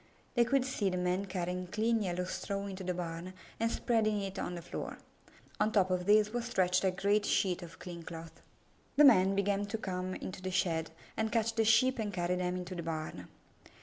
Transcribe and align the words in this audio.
They 0.33 0.45
could 0.45 0.65
see 0.65 0.89
the 0.89 0.97
men 0.97 1.27
carrying 1.27 1.67
clean 1.67 2.01
yellow 2.01 2.23
straw 2.23 2.65
into 2.65 2.83
the 2.83 2.95
barn 2.95 3.33
and 3.59 3.71
spreading 3.71 4.19
it 4.21 4.39
on 4.39 4.55
the 4.55 4.61
floor. 4.63 4.97
On 5.59 5.71
top 5.71 5.91
of 5.91 6.07
this 6.07 6.31
was 6.33 6.45
stretched 6.45 6.83
a 6.83 6.89
great 6.89 7.23
sheet 7.23 7.61
of 7.61 7.77
clean 7.77 8.01
cloth. 8.01 8.41
Then 8.95 9.05
the 9.07 9.13
men 9.13 9.35
began 9.35 9.67
to 9.67 9.77
come 9.77 10.15
into 10.15 10.41
the 10.41 10.49
shed 10.49 10.89
and 11.15 11.31
catch 11.31 11.53
the 11.53 11.63
Sheep 11.65 11.99
and 11.99 12.11
carry 12.11 12.33
them 12.35 12.55
into 12.55 12.73
the 12.73 12.81
barn. 12.81 13.27